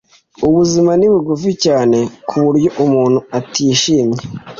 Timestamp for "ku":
2.27-2.35